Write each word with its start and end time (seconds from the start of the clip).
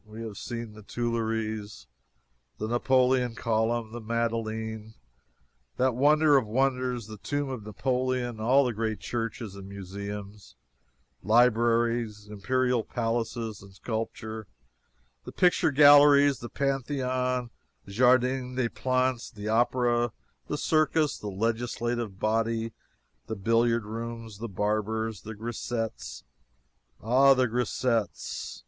We 0.03 0.23
have 0.23 0.35
seen 0.39 0.73
the 0.73 0.81
Tuileries, 0.81 1.85
the 2.57 2.67
Napoleon 2.67 3.35
Column, 3.35 3.91
the 3.91 4.01
Madeleine, 4.01 4.95
that 5.77 5.93
wonder 5.93 6.37
of 6.37 6.47
wonders 6.47 7.05
the 7.05 7.19
tomb 7.19 7.49
of 7.49 7.61
Napoleon, 7.67 8.39
all 8.39 8.65
the 8.65 8.73
great 8.73 8.99
churches 8.99 9.53
and 9.55 9.69
museums, 9.69 10.55
libraries, 11.21 12.25
imperial 12.27 12.83
palaces, 12.83 13.61
and 13.61 13.75
sculpture 13.75 14.47
and 15.23 15.35
picture 15.35 15.69
galleries, 15.69 16.39
the 16.39 16.49
Pantheon, 16.49 17.51
Jardin 17.87 18.55
des 18.55 18.69
Plantes, 18.69 19.29
the 19.29 19.49
opera, 19.49 20.13
the 20.47 20.57
circus, 20.57 21.19
the 21.19 21.27
legislative 21.29 22.17
body, 22.17 22.73
the 23.27 23.35
billiard 23.35 23.85
rooms, 23.85 24.39
the 24.39 24.49
barbers, 24.49 25.21
the 25.21 25.35
grisettes 25.35 26.23
Ah, 27.03 27.35
the 27.35 27.47
grisettes! 27.47 28.59